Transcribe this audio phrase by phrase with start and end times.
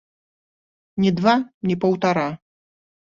[1.05, 1.35] Ні два
[1.69, 2.25] ні паўтара.